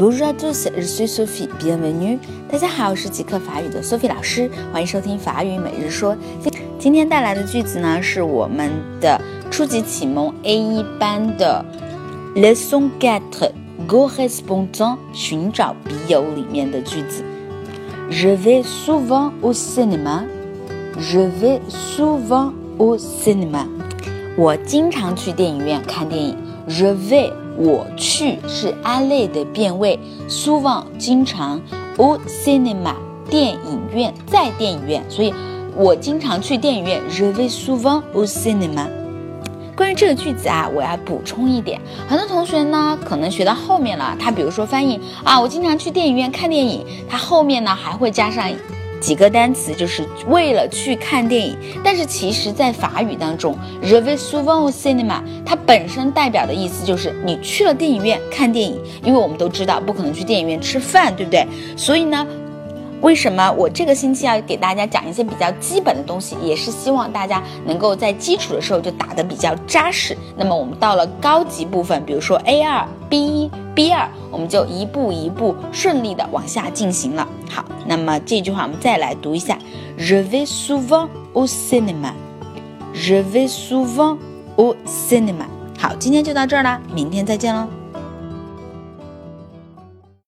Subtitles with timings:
[0.00, 1.46] Bonjour à tous, je suis Sophie.
[1.62, 2.18] Bienvenue.
[2.50, 6.16] 大家好，我是极客法语的 Sophie 老师，欢迎收听法语每日说。
[6.78, 9.20] 今天带来的句子呢，是我们的
[9.50, 11.62] 初级启蒙 A 一班的
[12.34, 13.52] Leçon quatre
[13.86, 17.22] correspondant 寻找笔友里面的句子。
[18.10, 20.22] Je vais souvent au cinéma.
[20.98, 23.66] Je vais souvent au cinéma.
[24.38, 26.38] 我经常去电影院看电影。
[26.66, 27.30] Je vais
[27.62, 30.00] 我去是 aller 的变位
[30.30, 31.60] ，souvent 经常
[31.98, 32.94] ，au cinema
[33.28, 35.34] 电影院在电影院，所以
[35.76, 37.02] 我经常去电影院。
[37.10, 38.86] Je vais souvent au cinema。
[39.76, 48.50] 关于这个句子啊，我要补充一点，很多同学呢可能学到后面了，他比如说翻译啊，我经常去电影院看电影，他后面呢还会加上。
[49.00, 61.46] 几个单词就是为了去看电影，但是其实，在法语当中 r e v i s u v o n cinema，它本身代表的意思就是你去了电影院看电影，因为我们都知道不可能去电影院吃饭，对不对？
[61.76, 62.26] 所以呢。
[63.00, 70.16] 为什么我这个星期要给大家讲一些比较基本的东西，也是希望大家能够在基础的时候就打得比较扎实。
[70.36, 77.26] 那么我们到了高级部分，比如说 A 二、B 一、B 二，我们就一步一步顺利的往下进行了。
[77.48, 79.58] 好，那么这句话我们再来读一下
[79.98, 82.12] ：Je vais souvent au cinéma.
[82.92, 84.18] Je vais souvent
[84.56, 85.46] au cinéma.
[85.78, 87.79] 好，今天就到这儿啦，明天再见喽。